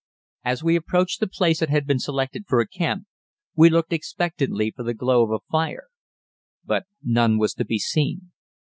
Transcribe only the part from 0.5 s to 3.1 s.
we approached the place that had been selected for a camp,